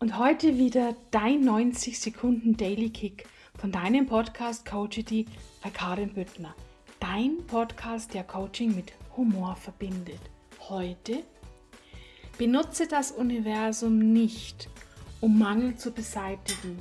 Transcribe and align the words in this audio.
Und 0.00 0.16
heute 0.16 0.58
wieder 0.58 0.94
dein 1.10 1.40
90 1.40 1.98
Sekunden 1.98 2.56
Daily 2.56 2.90
Kick 2.90 3.26
von 3.58 3.72
deinem 3.72 4.06
Podcast 4.06 4.64
Coachity 4.64 5.26
bei 5.60 5.70
Karin 5.70 6.14
Büttner. 6.14 6.54
Dein 7.00 7.38
Podcast, 7.48 8.14
der 8.14 8.22
Coaching 8.22 8.76
mit 8.76 8.92
Humor 9.16 9.56
verbindet. 9.56 10.20
Heute 10.68 11.24
benutze 12.38 12.86
das 12.86 13.10
Universum 13.10 13.98
nicht, 13.98 14.70
um 15.20 15.36
Mangel 15.36 15.74
zu 15.74 15.90
beseitigen, 15.90 16.78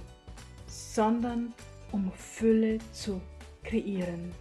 sondern 0.67 1.55
um 1.91 2.11
Fülle 2.11 2.77
zu 2.91 3.19
kreieren. 3.63 4.31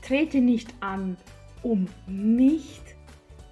Trete 0.00 0.40
nicht 0.40 0.72
an, 0.80 1.18
um 1.62 1.86
nicht, 2.06 2.96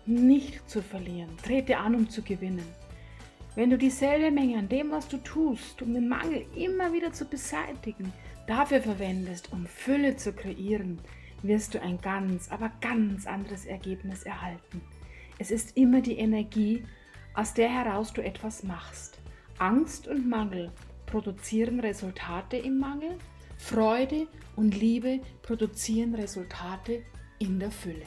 nicht 0.07 0.71
zu 0.71 0.81
verlieren. 0.81 1.37
Trete 1.43 1.77
an, 1.77 1.95
um 1.95 2.09
zu 2.09 2.23
gewinnen. 2.23 2.65
Wenn 3.59 3.71
du 3.71 3.77
dieselbe 3.77 4.31
Menge 4.31 4.57
an 4.57 4.69
dem, 4.69 4.93
was 4.93 5.09
du 5.09 5.17
tust, 5.17 5.83
um 5.83 5.93
den 5.93 6.09
Mangel 6.09 6.47
immer 6.55 6.93
wieder 6.93 7.13
zu 7.13 7.25
beseitigen, 7.25 8.13
dafür 8.47 8.81
verwendest, 8.81 9.53
um 9.53 9.67
Fülle 9.67 10.15
zu 10.15 10.33
kreieren, 10.33 11.01
wirst 11.43 11.75
du 11.75 11.83
ein 11.83 12.01
ganz, 12.01 12.53
aber 12.53 12.71
ganz 12.81 13.27
anderes 13.27 13.65
Ergebnis 13.65 14.23
erhalten. 14.23 14.81
Es 15.41 15.51
ist 15.51 15.77
immer 15.77 16.01
die 16.03 16.19
Energie, 16.19 16.85
aus 17.35 17.53
der 17.53 17.69
heraus 17.69 18.13
du 18.13 18.23
etwas 18.23 18.63
machst. 18.63 19.19
Angst 19.59 20.07
und 20.07 20.29
Mangel 20.29 20.71
produzieren 21.07 21.81
Resultate 21.81 22.59
im 22.59 22.79
Mangel, 22.79 23.19
Freude 23.57 24.29
und 24.55 24.81
Liebe 24.81 25.19
produzieren 25.43 26.15
Resultate 26.15 27.03
in 27.41 27.59
der 27.59 27.73
Fülle. 27.73 28.07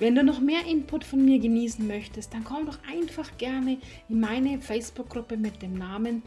Wenn 0.00 0.14
du 0.14 0.24
noch 0.24 0.40
mehr 0.40 0.64
Input 0.64 1.04
von 1.04 1.22
mir 1.22 1.38
genießen 1.38 1.86
möchtest, 1.86 2.32
dann 2.32 2.42
komm 2.42 2.64
doch 2.64 2.78
einfach 2.90 3.36
gerne 3.36 3.76
in 4.08 4.18
meine 4.18 4.58
Facebook-Gruppe 4.58 5.36
mit 5.36 5.60
dem 5.60 5.74
Namen 5.74 6.22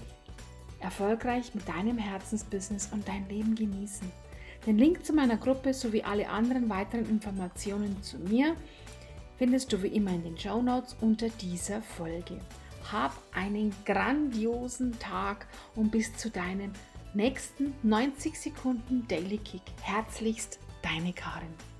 Erfolgreich 0.79 1.55
mit 1.55 1.67
deinem 1.67 1.97
Herzensbusiness 1.97 2.89
und 2.91 3.07
dein 3.07 3.27
Leben 3.29 3.55
genießen. 3.55 4.11
Den 4.67 4.77
Link 4.77 5.03
zu 5.03 5.11
meiner 5.11 5.37
Gruppe 5.37 5.73
sowie 5.73 6.03
alle 6.03 6.29
anderen 6.29 6.69
weiteren 6.69 7.09
Informationen 7.09 8.01
zu 8.03 8.19
mir 8.19 8.55
findest 9.37 9.73
du 9.73 9.81
wie 9.81 9.87
immer 9.87 10.11
in 10.11 10.23
den 10.23 10.37
Show 10.37 10.61
Notes 10.61 10.95
unter 11.01 11.29
dieser 11.29 11.81
Folge. 11.81 12.39
Hab 12.91 13.17
einen 13.33 13.73
grandiosen 13.85 14.99
Tag 14.99 15.47
und 15.75 15.91
bis 15.91 16.15
zu 16.15 16.29
deinem 16.29 16.73
nächsten 17.15 17.73
90 17.81 18.39
Sekunden 18.39 19.07
Daily 19.07 19.37
Kick. 19.37 19.63
Herzlichst, 19.81 20.59
deine 20.83 21.11
Karin. 21.13 21.72